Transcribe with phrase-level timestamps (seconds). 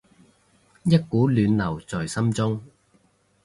[0.83, 2.59] 一股暖流在心中